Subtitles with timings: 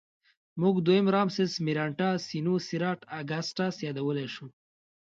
[0.61, 4.45] موږ دویم رامسس مېرنټاه سینوسېراټ اګسټاس یادولی شو.